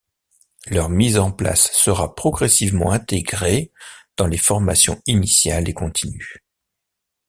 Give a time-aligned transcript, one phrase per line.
[0.65, 3.71] Leur mise en place sera progressivement intégrée
[4.17, 6.43] dans les formations initiales et continues.